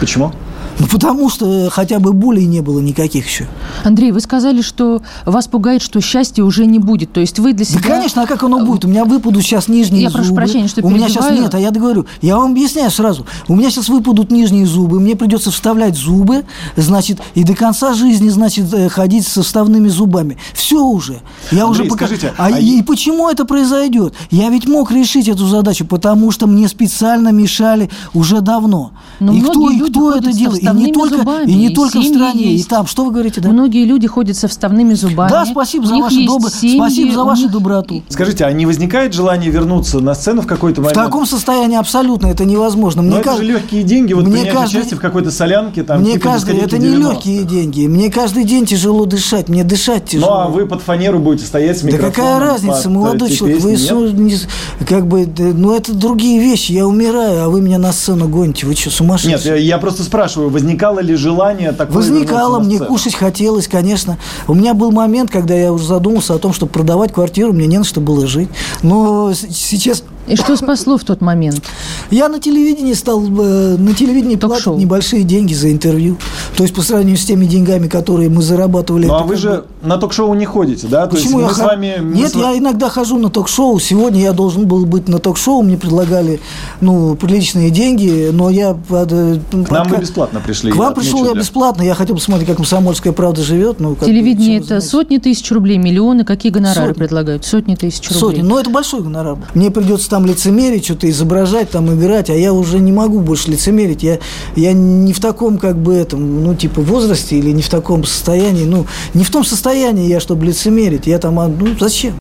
[0.00, 0.32] Почему?
[0.78, 3.46] Ну, потому что хотя бы болей не было никаких еще.
[3.84, 7.12] Андрей, вы сказали, что вас пугает, что счастья уже не будет.
[7.12, 7.80] То есть вы для себя...
[7.80, 8.84] Да, конечно, а как оно будет?
[8.84, 10.22] У меня выпадут сейчас нижние Я зубы.
[10.22, 13.24] прошу прощения, что У меня сейчас нет, а я говорю, я вам объясняю сразу.
[13.46, 16.44] У меня сейчас выпадут нижние зубы, мне придется вставлять зубы,
[16.76, 20.38] значит, и до конца жизни, значит, э, ходить со вставными зубами.
[20.54, 21.20] Все уже.
[21.52, 24.14] Я Андрей, уже пока- скажите, а, а и почему это произойдет?
[24.30, 28.90] Я ведь мог решить эту задачу, потому что мне специально мешали уже давно.
[29.20, 30.63] Но и кто, и кто это делает?
[30.72, 32.66] И не только, зубами, и не только в стране, есть.
[32.66, 32.86] и там.
[32.86, 33.50] Что вы говорите, да?
[33.50, 35.30] Многие люди ходят со вставными зубами.
[35.30, 38.02] Да, спасибо У за вашу добро- семьи, спасибо за вашу них- доброту.
[38.08, 41.02] Скажите, а не возникает желание вернуться на сцену в какой-то В момент?
[41.04, 43.02] таком состоянии абсолютно это невозможно.
[43.02, 45.82] Но Мне это кажд- же легкие деньги, вот мне принять каждый- участие в какой-то солянке,
[45.82, 47.12] там, Мне типа каждый, это не 90-х.
[47.14, 47.86] легкие деньги.
[47.86, 49.48] Мне каждый день тяжело дышать.
[49.48, 50.32] Мне дышать Ну, тяжело.
[50.40, 52.12] а вы под фанеру будете стоять с Да микрофоном?
[52.12, 54.48] какая разница, молодой человек, вы песни, со- нет?
[54.88, 58.66] как бы, да, ну это другие вещи, я умираю, а вы меня на сцену гоните,
[58.66, 59.32] вы что, сумасшедшие?
[59.36, 64.18] Нет, я, я просто спрашиваю, возникало ли желание такое Возникало, мне кушать хотелось, конечно.
[64.46, 67.78] У меня был момент, когда я уже задумался о том, чтобы продавать квартиру, мне не
[67.78, 68.48] на что было жить.
[68.82, 71.62] Но сейчас И что спасло в тот момент?
[72.10, 74.76] я на телевидении стал, э, на телевидении Ток-шоу.
[74.78, 76.16] небольшие деньги за интервью.
[76.56, 79.06] То есть по сравнению с теми деньгами, которые мы зарабатывали.
[79.06, 81.06] Ну, а вы же бы- на ток-шоу не ходите, да?
[81.06, 81.94] То Почему есть я мы с хо- вами...
[82.00, 83.78] мы Нет, с ва- я иногда хожу на ток-шоу.
[83.80, 85.62] Сегодня я должен был быть на ток-шоу.
[85.62, 86.40] Мне предлагали,
[86.80, 88.74] ну, приличные деньги, но я...
[88.74, 90.72] под, э, К нам вы бесплатно пришли.
[90.72, 91.82] К вам пришел я бесплатно.
[91.82, 93.80] Я хотел посмотреть, как комсомольская правда живет.
[93.80, 96.24] Ну, как Телевидение это сотни тысяч рублей, миллионы.
[96.24, 96.98] Какие гонорары Сотни.
[96.98, 97.44] предлагают?
[97.44, 98.20] Сотни тысяч рублей.
[98.20, 98.40] Сотни.
[98.42, 99.36] Но это большой гонорар.
[99.54, 104.04] Мне придется там лицемерить, что-то изображать, там играть, а я уже не могу больше лицемерить.
[104.04, 104.20] Я,
[104.54, 108.64] я не в таком, как бы, этом, ну, типа, возрасте или не в таком состоянии,
[108.64, 111.08] ну, не в том состоянии я, чтобы лицемерить.
[111.08, 112.14] Я там, а, ну, зачем?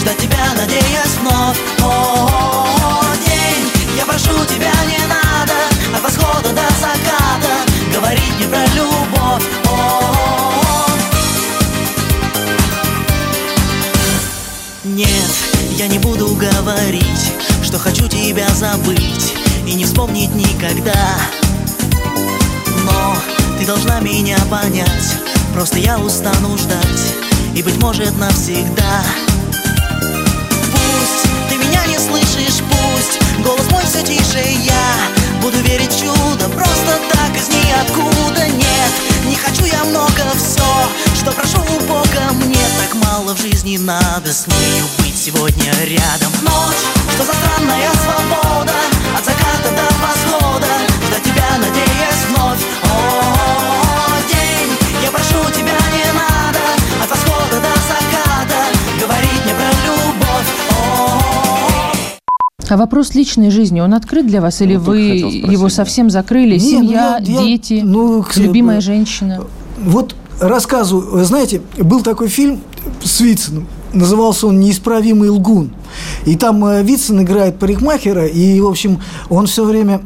[0.00, 4.79] Ждать тебя, надеясь вновь О, день, я прошу тебя,
[16.40, 19.34] говорить, что хочу тебя забыть
[19.66, 21.18] и не вспомнить никогда.
[22.84, 23.16] Но
[23.58, 25.16] ты должна меня понять,
[25.52, 27.14] просто я устану ждать
[27.54, 29.04] и быть может навсегда.
[30.72, 34.94] Пусть ты меня не слышишь, пусть голос мой все тише, я
[35.42, 38.48] буду верить чудо просто так из ниоткуда.
[38.48, 38.92] Нет,
[39.30, 40.66] не хочу я много все,
[41.14, 46.32] что прошу у Бога мне так мало в жизни надо с нею быть сегодня рядом.
[46.42, 46.82] Ночь,
[47.14, 48.74] что за странная свобода,
[49.16, 50.66] от заката до восхода,
[51.06, 52.60] ждать тебя, надеясь вновь.
[52.90, 55.99] О, день, я прошу тебя, не
[62.70, 64.60] А вопрос личной жизни, он открыт для вас?
[64.62, 65.00] Или вы
[65.52, 66.58] его совсем закрыли?
[66.58, 69.42] Не, ну, Семья, я- я- дети, ну, любимая женщина?
[69.84, 72.60] Вот рассказываю, вы знаете, был такой фильм
[73.02, 75.72] с Вициным, назывался он «Неисправимый лгун».
[76.26, 80.00] И там э, Вицин играет парикмахера, и, в общем, он все время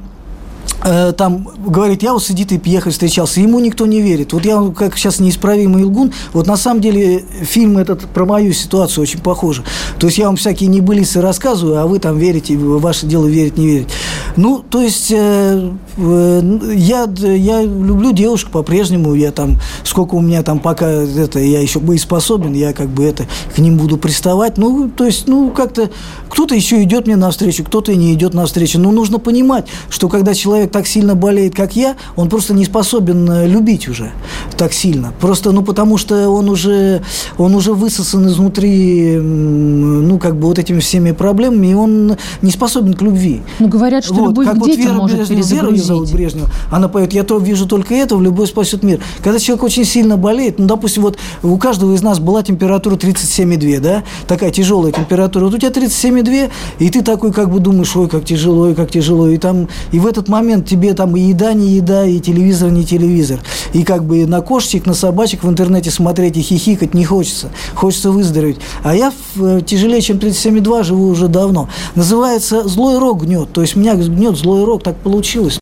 [1.17, 4.33] там говорит, я вот с Эдитой Пьехой встречался, ему никто не верит.
[4.33, 9.03] Вот я как сейчас неисправимый лгун, вот на самом деле фильм этот про мою ситуацию
[9.03, 9.63] очень похож.
[9.99, 13.67] То есть я вам всякие небылицы рассказываю, а вы там верите, ваше дело верить, не
[13.67, 13.89] верить.
[14.37, 20.43] Ну, то есть э, э, я, я люблю девушек по-прежнему, я там, сколько у меня
[20.43, 24.59] там пока это, я еще боеспособен, я как бы это, к ним буду приставать.
[24.59, 25.91] Ну, то есть, ну, как-то
[26.29, 28.81] кто-то еще идет мне навстречу, кто-то и не идет навстречу.
[28.81, 33.31] Но нужно понимать, что когда человек так сильно болеет, как я, он просто не способен
[33.31, 34.11] э, любить уже
[34.57, 35.13] так сильно.
[35.21, 37.03] Просто, ну, потому что он уже,
[37.39, 42.95] он уже высосан изнутри, ну, как бы вот этими всеми проблемами, и он не способен
[42.95, 43.43] к любви.
[43.61, 46.15] Ну, говорят, что любовь как к вот Вера может Брежнева, Вера ее зовут перезагрузить.
[46.15, 49.01] Брежнева, она поет, я то вижу только это, в любовь спасет мир.
[49.23, 53.81] Когда человек очень сильно болеет, ну, допустим, вот у каждого из нас была температура 37,2,
[53.81, 58.09] да, такая тяжелая температура, вот у тебя 37,2, и ты такой как бы думаешь, ой,
[58.09, 61.53] как тяжело, ой, как тяжело, и там, и в этот момент тебе там и еда
[61.53, 63.41] не еда, и телевизор не телевизор,
[63.73, 68.11] и как бы на кошечек, на собачек в интернете смотреть и хихикать не хочется, хочется
[68.11, 68.59] выздороветь.
[68.83, 71.69] А я э, тяжелее, чем 37,2 живу уже давно.
[71.95, 75.59] Называется «Злой рок гнет», то есть меня гнет злой рок, так получилось.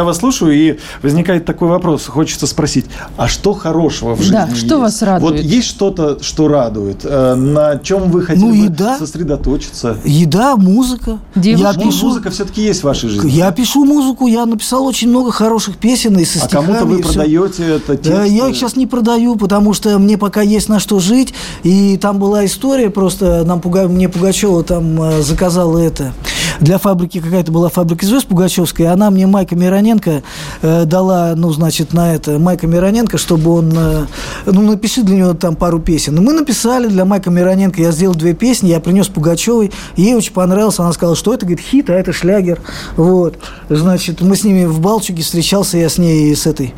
[0.00, 2.06] Я вас слушаю, и возникает такой вопрос.
[2.06, 2.86] Хочется спросить,
[3.18, 4.70] а что хорошего в жизни Да, что есть?
[4.78, 5.32] вас радует?
[5.34, 7.00] Вот есть что-то, что радует?
[7.04, 9.98] Э, На чем вы хотели Ну, бы сосредоточиться?
[10.06, 11.18] Еда, музыка.
[11.34, 11.62] Девушки.
[11.62, 13.28] Я пишу, Музыка все-таки есть в вашей жизни.
[13.30, 16.64] я пишу музыку, я написал очень много хороших песен и со А стихами.
[16.66, 18.28] кому-то вы продаете это Да, тексты?
[18.34, 21.34] я их сейчас не продаю, потому что мне пока есть на что жить.
[21.62, 26.14] И там была история, просто нам Пуга- мне Пугачева там э, заказала это.
[26.60, 30.22] Для фабрики какая-то была фабрика звезд Пугачевская, и она мне Майка Мироненко
[30.62, 34.06] э, дала, ну, значит, на это, Майка Мироненко, чтобы он, э,
[34.46, 36.16] ну, напиши для него там пару песен.
[36.16, 40.32] И мы написали для Майка Мироненко, я сделал две песни, я принес Пугачевой, ей очень
[40.32, 42.60] понравилось, она сказала, что это, говорит, хит, а это шлягер.
[42.96, 43.38] Вот.
[43.68, 46.74] Значит, мы с ними в Балчуге встречался я с ней с этой.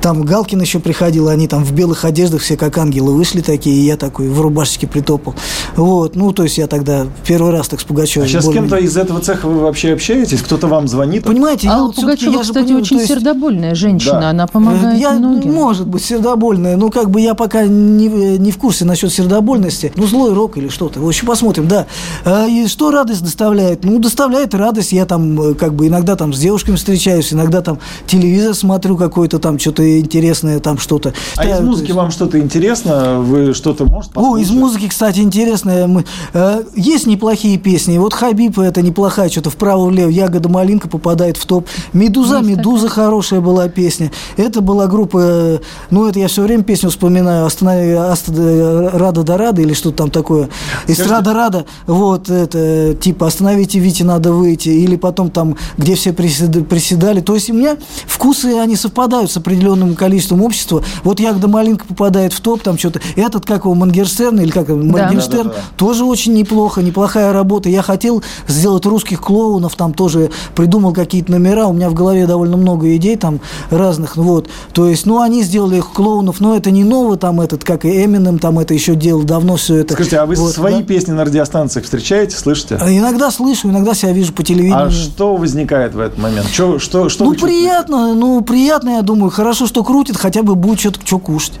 [0.00, 3.86] Там Галкин еще приходил, они там в белых одеждах все как ангелы вышли такие, и
[3.86, 5.34] я такой в рубашечке притопал.
[5.76, 8.26] Вот, ну, то есть я тогда первый раз так с Пугачевым.
[8.26, 10.40] А сейчас с кем-то из этого цеха вы вообще общаетесь?
[10.42, 11.24] Кто-то вам звонит?
[11.24, 14.20] Понимаете, я Алла вот Пугачева, я же кстати, понимаю, очень есть- сердобольная женщина.
[14.20, 14.30] Да.
[14.30, 15.52] Она помогает я, многим.
[15.52, 16.76] Может быть, сердобольная.
[16.76, 19.92] Ну, как бы я пока не, в- не в курсе насчет сердобольности.
[19.96, 21.00] Ну, злой рок или что-то.
[21.00, 21.86] В общем, посмотрим, да.
[22.24, 23.84] А, и что радость доставляет?
[23.84, 24.92] Ну, доставляет радость.
[24.92, 29.38] Я там, э, как бы, иногда там с девушками встречаюсь, иногда там телевизор смотрю какой-то
[29.38, 31.12] там, что-то интересное, там что-то.
[31.36, 33.20] А Да, из музыки есть- вам что-то интересно?
[33.20, 34.52] Вы что-то можете о, из послушать?
[34.52, 35.86] музыки, кстати, интересно.
[35.88, 37.98] Мы, э, есть неплохие песни.
[37.98, 40.10] Вот Хабиб это неплохая, что-то вправо-влево.
[40.10, 41.66] Ягода малинка попадает в топ.
[41.94, 44.12] Медуза, Есть Медуза хорошая была песня.
[44.36, 45.58] Это была группа, э,
[45.90, 47.46] ну это я все время песню вспоминаю.
[47.46, 50.50] Останови, Аста, э, Рада да Рада или что-то там такое.
[50.86, 51.64] Эстрада Рада.
[51.86, 54.68] Вот это типа остановите Вите, надо выйти.
[54.68, 57.20] Или потом там, где все приседа- приседали.
[57.22, 57.76] То есть у меня
[58.06, 60.82] вкусы, они совпадают с определенным количеством общества.
[61.02, 63.00] Вот Ягода Малинка попадает в топ, там что-то.
[63.16, 65.62] Этот, как его, Мангерстерн или как его, Моргенштерн, Да-да-да.
[65.78, 67.68] тоже очень неплохо, неплохая работа.
[67.70, 71.66] Я хотел сделать русских клоунов, там тоже придумал какие-то номера.
[71.66, 73.40] У меня в голове довольно много идей там
[73.70, 74.16] разных.
[74.16, 74.48] ну Вот.
[74.72, 78.04] То есть, ну, они сделали их клоунов, но это не ново, там этот, как и
[78.04, 79.94] Эминем, там это еще делал давно все это.
[79.94, 80.82] Скажите, а вы Вот, свои да.
[80.82, 82.76] песни на радиостанциях встречаете, слышите?
[82.80, 84.86] А Иногда слышу, иногда себя вижу по телевидению.
[84.86, 86.48] А что возникает в этот момент?
[86.52, 89.30] Чё- что, что ну, приятно, ну, приятно, я думаю.
[89.30, 91.54] Хорошо, что крутит, хотя бы будет что-то что кушать.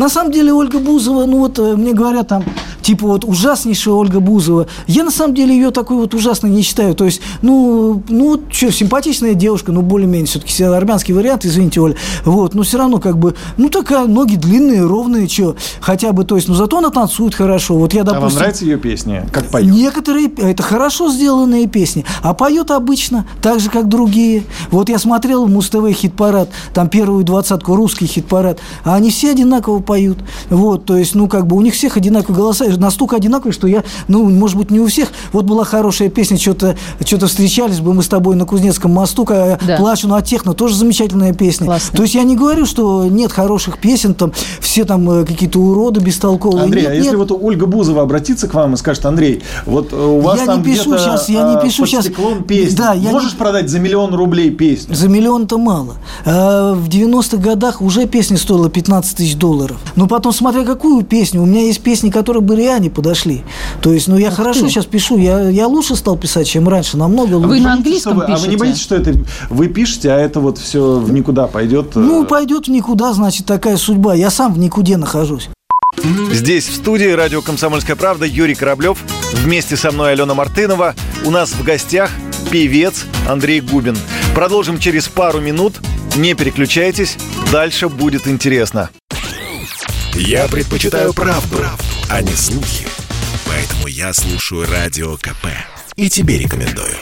[0.00, 2.42] На самом деле Ольга Бузова, ну вот э, мне говорят там,
[2.82, 4.66] типа вот ужаснейшая Ольга Бузова.
[4.86, 6.94] Я на самом деле ее такой вот ужасной не считаю.
[6.94, 11.96] То есть, ну, ну что, симпатичная девушка, ну более-менее все-таки армянский вариант, извините, Оля.
[12.24, 16.36] Вот, но все равно как бы, ну такая, ноги длинные, ровные, что, хотя бы, то
[16.36, 17.76] есть, ну зато она танцует хорошо.
[17.76, 18.38] Вот я, А вам допустим...
[18.38, 19.24] нравятся ее песни?
[19.32, 19.72] Как поет?
[19.72, 24.44] Некоторые, это хорошо сделанные песни, а поет обычно, так же, как другие.
[24.70, 30.18] Вот я смотрел Муз-ТВ хит-парад, там первую двадцатку, русский хит-парад, а они все одинаково поют.
[30.48, 33.84] Вот, то есть, ну, как бы у них всех одинаковые голоса, настолько одинаковые, что я,
[34.08, 35.08] ну, может быть, не у всех.
[35.32, 39.58] Вот была хорошая песня, что-то что встречались бы мы с тобой на Кузнецком мосту, ка-
[39.66, 39.76] Да.
[39.76, 41.66] плачу, ну, а техно тоже замечательная песня.
[41.66, 41.96] Классно.
[41.96, 46.00] То есть я не говорю, что нет хороших песен, там все там э, какие-то уроды
[46.00, 46.64] бестолковые.
[46.64, 47.18] Андрей, Нет, а если нет.
[47.18, 50.58] вот Ольга Бузова обратится к вам и скажет, Андрей, вот э, у вас Я там
[50.62, 52.04] не пишу щас, я не э, пишу щас.
[52.04, 52.76] стеклом песни.
[52.76, 54.94] Да, я Можешь не- продать за миллион рублей песню?
[54.94, 55.94] За миллион-то мало.
[56.24, 59.78] А в 90-х годах уже песня стоила 15 тысяч долларов.
[59.96, 63.42] Но потом, смотря какую песню, у меня есть песни, которые бы реально подошли.
[63.80, 67.34] То есть, ну, я хорошо сейчас пишу, я, я лучше стал писать, чем раньше, намного
[67.34, 67.48] лучше.
[67.48, 68.56] Вы на английском вы- А вы не пишете?
[68.58, 69.14] боитесь, что это
[69.48, 71.96] вы пишете, а это вот все в никуда пойдет?
[71.96, 74.14] э, Ну, пойдет в никуда, значит, такая судьба.
[74.14, 75.48] Я сам в никуде нахожусь.
[76.32, 78.98] Здесь, в студии радио «Комсомольская правда» Юрий Кораблев.
[79.34, 80.94] Вместе со мной Алена Мартынова.
[81.24, 82.10] У нас в гостях
[82.50, 83.96] певец Андрей Губин.
[84.34, 85.74] Продолжим через пару минут.
[86.16, 87.16] Не переключайтесь,
[87.52, 88.90] дальше будет интересно.
[90.14, 91.56] Я предпочитаю правду,
[92.10, 92.86] а не слухи.
[93.46, 95.46] Поэтому я слушаю Радио КП.
[95.94, 96.96] И тебе рекомендую.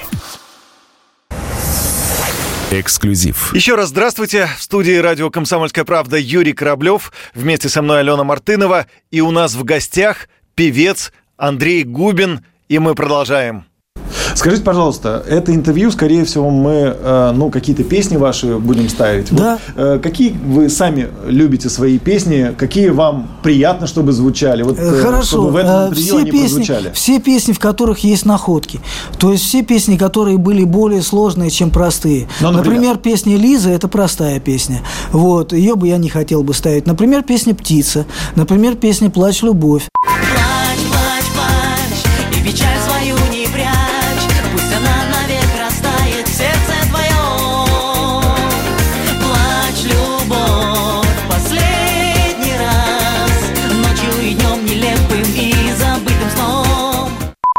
[2.71, 3.55] Эксклюзив.
[3.55, 4.51] Еще раз здравствуйте.
[4.59, 7.13] В студии радио «Комсомольская правда» Юрий Кораблев.
[7.33, 8.87] Вместе со мной Алена Мартынова.
[9.11, 12.45] И у нас в гостях певец Андрей Губин.
[12.69, 13.68] И мы продолжаем.
[14.39, 19.35] Скажите, пожалуйста, это интервью, скорее всего, мы, э, ну, какие-то песни ваши будем ставить.
[19.35, 19.59] Да.
[19.75, 22.55] Вот, э, какие вы сами любите свои песни?
[22.57, 24.63] Какие вам приятно, чтобы звучали?
[24.63, 25.27] Вот, Э, Хорошо.
[25.27, 26.93] Чтобы в этом все песни, прозвучали.
[26.95, 28.79] все песни, в которых есть находки.
[29.19, 32.29] То есть все песни, которые были более сложные, чем простые.
[32.41, 32.77] Ну, например?
[32.77, 32.97] например?
[32.99, 34.83] песня Лиза это простая песня.
[35.11, 36.87] Вот, ее бы я не хотел бы ставить.
[36.87, 38.07] Например, песня Птица.
[38.37, 39.89] Например, песня Плачь, любовь.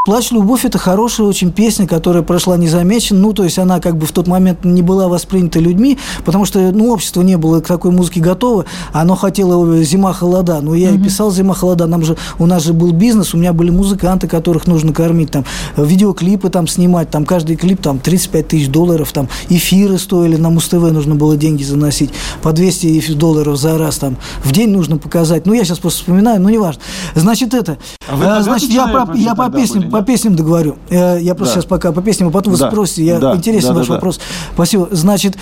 [0.10, 3.20] Плачь, любовь это хорошая очень песня, которая прошла незамеченно.
[3.22, 6.57] Ну, то есть она как бы в тот момент не была воспринята людьми, потому что
[6.72, 8.66] ну, общество не было к такой музыке готово.
[8.91, 10.62] Оно хотело зима холода.
[10.62, 11.86] Но я и писал зима холода.
[11.86, 15.45] Нам же у нас же был бизнес, у меня были музыканты, которых нужно кормить, там
[15.78, 20.91] видеоклипы там снимать, там каждый клип там 35 тысяч долларов, там эфиры стоили на Муз-ТВ,
[20.91, 22.10] нужно было деньги заносить
[22.41, 25.45] по 200 эфи- долларов за раз там в день нужно показать.
[25.45, 26.82] Ну я сейчас просто вспоминаю, но неважно.
[27.14, 30.76] Значит это, А э, значит я про, я по песням, по песням договорю.
[30.89, 31.62] Э, Я просто Да.
[31.62, 32.70] сейчас пока по песням, а потом вы Да.
[32.70, 33.04] спросите.
[33.06, 33.36] Я, Да.
[33.36, 33.93] Интересен Да, да, ваш да.
[33.95, 34.20] вопрос.
[34.54, 34.88] Спасибо.
[34.91, 35.36] Значит,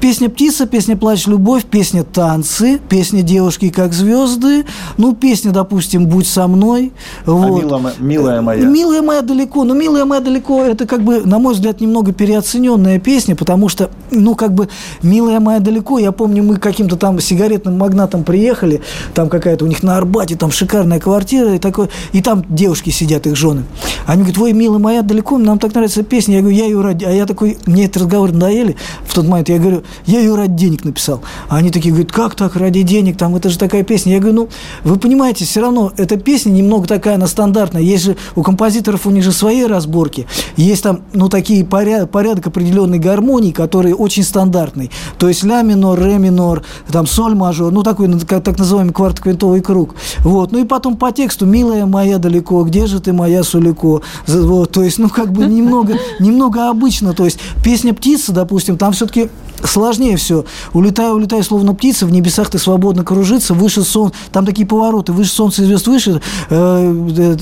[0.00, 4.64] песня «Птица», песня «Плачь, любовь», песня «Танцы», песня «Девушки как звезды»,
[4.96, 6.92] ну, песня, допустим, «Будь со мной».
[7.26, 7.62] А Вот.
[7.62, 8.64] «Мила мо- «Милая моя»?
[8.64, 9.64] «Милая моя далеко».
[9.64, 13.90] Ну, «Милая моя далеко»– это, как бы, на мой взгляд, немного переоцененная песня, потому что,
[14.10, 14.68] ну, как бы,
[15.02, 18.82] «Милая моя далеко», я помню, мы каким-то там сигаретным магнатам приехали,
[19.14, 23.26] там какая-то у них на Арбате, там шикарная квартира, и, такой, и там девушки сидят,
[23.26, 23.64] их жены.
[24.06, 26.36] Они говорят, ой, милая моя далеко, нам так нравится песня.
[26.36, 27.04] Я говорю, я ее ради...
[27.04, 28.76] А я такой, мне этот разговор надоели
[29.06, 29.48] в тот момент.
[29.48, 31.22] Я говорю, я ее ради денег написал.
[31.48, 34.12] А они такие говорят, как так, ради денег, там, это же такая песня.
[34.14, 34.48] Я говорю, ну,
[34.84, 37.82] вы понимаете, все равно эта песня немного такая, она стандартная.
[37.82, 40.26] Есть же у композиторов, у них же свои разборки.
[40.56, 44.90] Есть там, ну, такие порядок, порядок определенной гармонии, которые очень стандартный.
[45.18, 49.94] То есть ля минор, ре минор, там соль мажор, ну, такой так называемый квартоквинтовый круг.
[50.20, 50.52] Вот.
[50.52, 53.93] Ну, и потом по тексту, милая моя далеко, где же ты моя Сулико?
[54.26, 57.12] Вот, то есть, ну, как бы немного, немного обычно.
[57.14, 59.30] То есть, песня «Птица», допустим, там все-таки
[59.62, 60.44] сложнее все.
[60.72, 65.30] Улетаю, улетаю, словно птица, в небесах ты свободно кружится, выше солнца, там такие повороты, выше
[65.30, 66.20] солнца и звезд выше.
[66.50, 67.36] Э, э,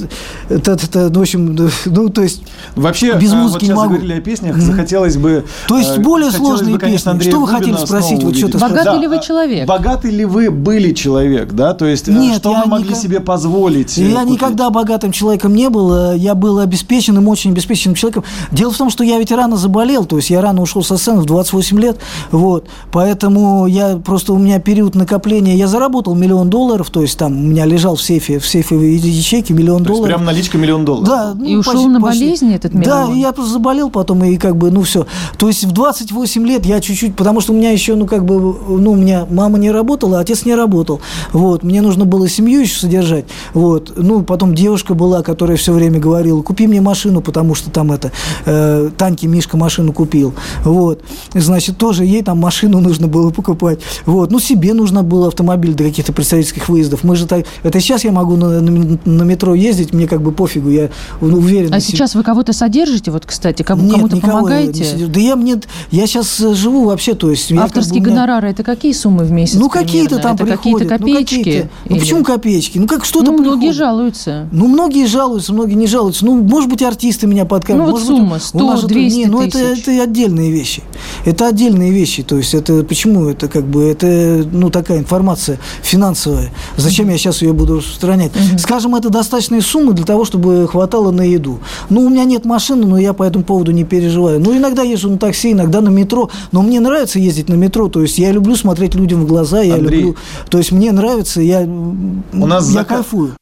[0.49, 2.43] ну, в общем, ну, то есть...
[2.77, 3.95] Вообще, без а, музыки вот не могу.
[3.95, 5.45] заговорили о песнях, захотелось бы...
[5.69, 7.31] То есть э, более сложные бы, конечно, песни.
[7.31, 8.23] Что вы хотели спросить?
[8.23, 8.77] Вот что-то увидеть.
[8.77, 9.69] Богатый ли вы человек?
[9.69, 11.75] Богатый ли вы были человек, да?
[11.75, 13.97] То есть, э, Нет, что я вы могли никак- себе позволить?
[13.97, 14.35] Я купить?
[14.35, 16.13] никогда богатым человеком не был.
[16.13, 18.25] э, Я был обеспеченным, очень обеспеченным человеком.
[18.53, 21.21] Дело в том, что я ведь рано заболел, то есть я рано ушел со сцены
[21.21, 21.99] в 28 лет.
[22.31, 22.65] Вот.
[22.91, 25.55] Поэтому я просто у меня период накопления.
[25.57, 29.53] Я заработал миллион долларов, то есть там у меня лежал в сейфе, в сейфе ячейки
[29.53, 30.07] миллион То долларов.
[30.07, 31.07] прям наличка миллион долларов?
[31.09, 33.15] Да, ну, И ушел на болезни этот Да, миллион?
[33.15, 35.07] и я просто заболел потом, и как бы, ну, все.
[35.37, 38.41] То есть в 28 лет я чуть-чуть, потому что у меня еще, ну, как бы,
[38.41, 41.03] ну, у меня мама не работала, отец не работал.
[41.35, 43.27] Вот, мне нужно было семью еще содержать.
[43.53, 47.93] Вот, ну, потом девушка была, которая все время говорила, купи мне машину, потому что там
[47.93, 48.13] это,
[48.47, 50.35] э, Таньке Мишка машину купил.
[50.65, 51.03] Вот,
[51.35, 53.81] значит, тоже ей там машину нужно было покупать.
[54.07, 57.05] Вот, ну, себе нужно было автомобиль для каких-то представительских выездов.
[57.05, 60.33] Мы же так, это сейчас я могу на, на- на метро ездить, мне как бы
[60.33, 61.73] пофигу, я ну, уверен.
[61.75, 64.85] А сейчас вы кого-то содержите, вот, кстати, кому- Нет, кому-то никого я не помогаете?
[64.85, 65.13] содержу.
[65.13, 65.57] Да я мне,
[65.91, 67.51] я сейчас живу вообще, то есть...
[67.51, 69.55] я как Авторские бы меня- гонорары это какие суммы в месяц?
[69.55, 70.89] Ну, какие-то там это приходят.
[70.89, 71.37] какие-то ну, копеечки?
[71.39, 71.69] какие-то.
[71.89, 72.79] Ну, Или- почему копеечки?
[72.79, 73.77] Ну, как что-то Ну, многие приходит.
[73.77, 74.49] жалуются.
[74.53, 76.12] Ну, многие жалуются, многие не жалуются.
[76.21, 77.95] Ну, может быть, артисты меня подкармливают.
[77.95, 80.03] Ну, вот может быть, сумма у нас же 100, тут- 200 Не, ну, это, это
[80.03, 80.83] отдельные вещи.
[81.25, 82.23] Это отдельные вещи.
[82.23, 83.29] То есть, это почему?
[83.29, 86.51] Это как бы, это, ну, такая информация финансовая.
[86.77, 88.33] Зачем я сейчас ее буду распространять?
[88.59, 91.61] Скажем, это достаточные суммы для того, чтобы хватало на еду.
[91.89, 94.41] Ну, у меня нет машины, но я по этому поводу не переживаю.
[94.41, 96.31] Ну, иногда езжу на такси, иногда на метро.
[96.51, 97.89] Но мне нравится ездить на метро.
[97.89, 100.17] То есть, я люблю смотреть людям в глаза, я Андрей, люблю...
[100.51, 103.33] То есть, мне нравится, я, У нас я зака- кайфую.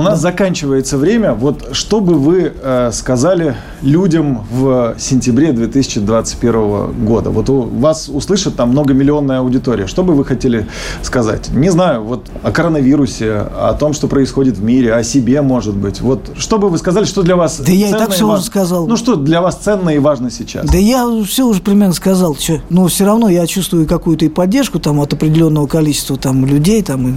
[0.00, 1.34] У нас заканчивается время.
[1.34, 7.30] Вот что бы вы э, сказали людям в сентябре 2021 года?
[7.30, 9.86] Вот у вас услышат там многомиллионная аудитория.
[9.86, 10.66] Что бы вы хотели
[11.02, 11.50] сказать?
[11.50, 16.00] Не знаю, вот о коронавирусе, о том, что происходит в мире, о себе, может быть.
[16.00, 18.46] Вот что бы вы сказали, что для вас Да я и так всё важ- уже
[18.46, 18.86] сказал.
[18.86, 20.66] Ну, что для вас ценно и важно сейчас?
[20.66, 22.60] Да я все уже примерно сказал, чё.
[22.70, 27.16] но все равно я чувствую какую-то и поддержку там от определенного количества там людей там.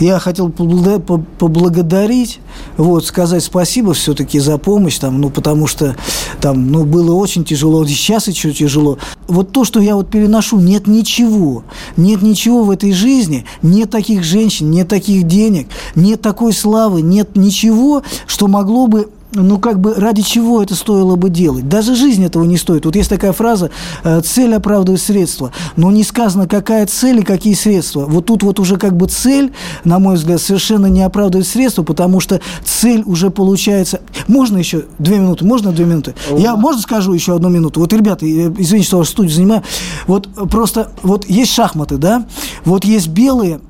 [0.00, 2.40] Я хотел поблагодарить,
[2.76, 5.96] вот сказать спасибо все-таки за помощь там, ну потому что
[6.40, 8.98] там, ну было очень тяжело, сейчас еще тяжело.
[9.28, 11.64] Вот то, что я вот переношу, нет ничего,
[11.96, 17.36] нет ничего в этой жизни, нет таких женщин, нет таких денег, нет такой славы, нет
[17.36, 21.68] ничего, что могло бы ну, как бы ради чего это стоило бы делать?
[21.68, 22.84] Даже жизнь этого не стоит.
[22.84, 23.70] Вот есть такая фраза
[24.02, 25.52] э, «цель оправдывает средства».
[25.76, 28.04] Но не сказано, какая цель и какие средства.
[28.06, 29.52] Вот тут вот уже как бы цель,
[29.84, 34.00] на мой взгляд, совершенно не оправдывает средства, потому что цель уже получается...
[34.28, 35.44] Можно еще две минуты?
[35.44, 36.14] Можно две минуты?
[36.36, 37.80] Я, можно скажу еще одну минуту?
[37.80, 39.62] Вот, ребята, э, извините, что вашу студию занимаю.
[40.06, 42.26] Вот просто, вот есть шахматы, да?
[42.64, 43.60] Вот есть белые,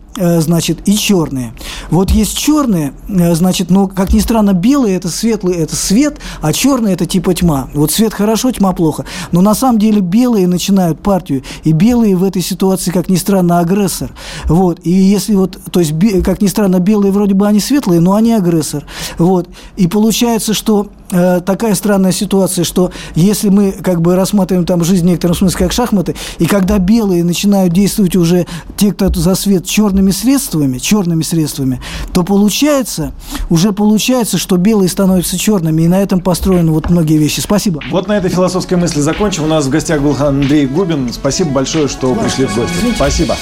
[0.41, 1.55] значит, и черные.
[1.91, 6.53] Вот есть черные, э, значит, но, как ни странно, белые– это светлый, это свет, а
[6.53, 7.69] черные– это типа тьма.
[7.75, 9.05] Вот свет хорошо, тьма плохо.
[9.33, 13.59] Но на самом деле белые начинают партию, и белые в этой ситуации, как ни странно,
[13.59, 14.13] агрессор.
[14.47, 14.81] Вот.
[14.85, 15.95] И если вот, то есть,
[16.25, 18.85] как ни странно, белые вроде бы они светлые, но они агрессор.
[19.19, 19.49] Вот.
[19.77, 25.05] И получается, что э, такая странная ситуация, что если мы как бы рассматриваем там жизнь
[25.05, 28.47] в некотором смысле как шахматы, и когда белые начинают действовать уже
[28.77, 31.81] те, кто за свет черными средствами, черными средствами,
[32.13, 33.13] то получается,
[33.51, 37.41] уже получается, что белые становятся черными, и на этом построены вот многие вещи.
[37.41, 37.83] Спасибо.
[37.91, 39.45] Вот на этой философской мысли закончим.
[39.45, 41.13] У нас в гостях был Андрей Губин.
[41.13, 42.75] Спасибо большое, что пришли в гости.
[42.95, 43.37] Спасибо.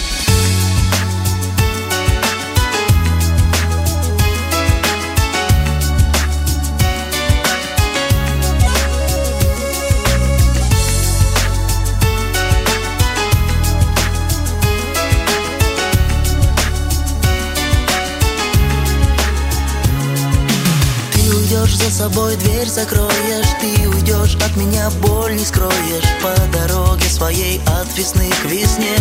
[22.73, 26.09] Закроешь Ты уйдешь от меня, боль не скроешь.
[26.23, 28.97] По дороге своей от весны к весне.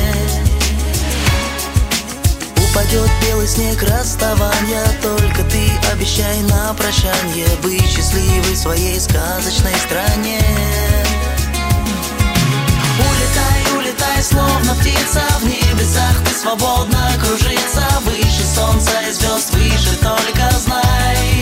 [2.57, 7.47] Упадет белый снег расставания Только ты обещай на прощание.
[7.63, 10.41] Быть счастливой в своей сказочной стране.
[12.99, 17.88] Улетай, улетай, словно птица В небесах ты свободно кружится.
[18.03, 21.40] Выше солнца и звезд, выше только знай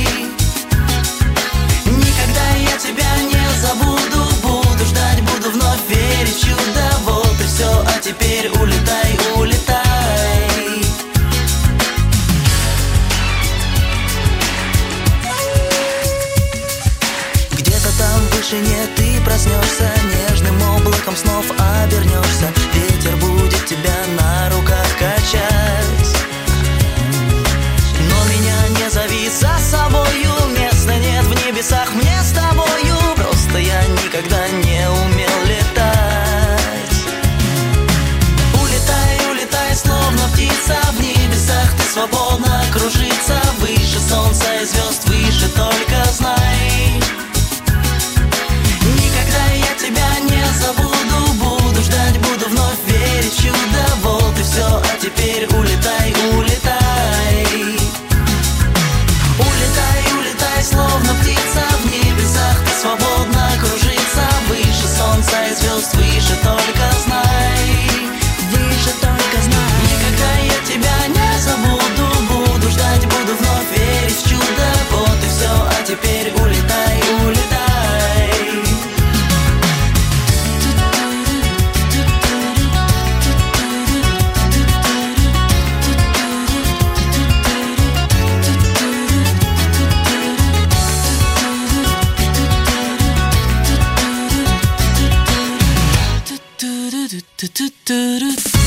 [97.90, 98.59] do, do.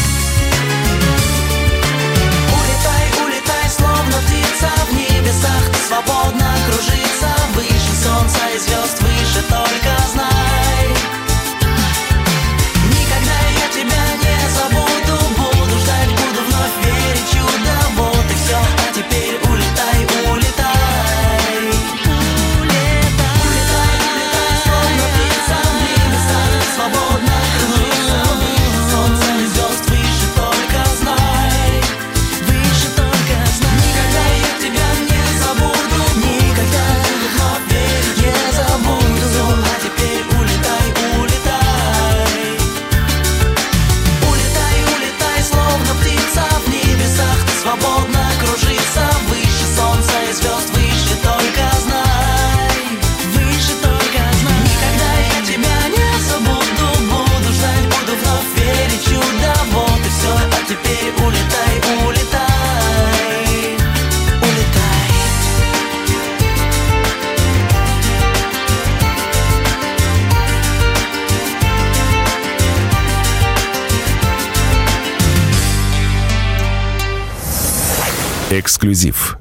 [78.92, 79.38] Эксклюзив